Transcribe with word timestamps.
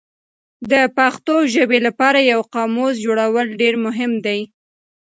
د 0.71 0.73
پښتو 0.97 1.35
ژبې 1.53 1.79
لپاره 1.87 2.19
یو 2.31 2.41
قاموس 2.53 2.95
جوړول 3.05 3.47
ډېر 3.61 3.73
مهم 3.85 4.11
دي. 4.25 4.39